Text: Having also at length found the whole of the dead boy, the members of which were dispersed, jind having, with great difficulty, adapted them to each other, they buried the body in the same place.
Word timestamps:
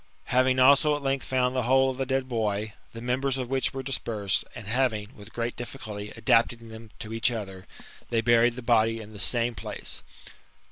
Having 0.33 0.57
also 0.57 0.95
at 0.95 1.03
length 1.03 1.23
found 1.27 1.55
the 1.55 1.61
whole 1.61 1.91
of 1.91 1.99
the 1.99 2.07
dead 2.07 2.27
boy, 2.27 2.73
the 2.91 3.03
members 3.03 3.37
of 3.37 3.51
which 3.51 3.71
were 3.71 3.83
dispersed, 3.83 4.43
jind 4.55 4.65
having, 4.65 5.13
with 5.15 5.31
great 5.31 5.55
difficulty, 5.55 6.11
adapted 6.17 6.57
them 6.59 6.89
to 6.97 7.13
each 7.13 7.29
other, 7.29 7.67
they 8.09 8.19
buried 8.21 8.55
the 8.55 8.63
body 8.63 8.99
in 8.99 9.13
the 9.13 9.19
same 9.19 9.53
place. 9.53 10.01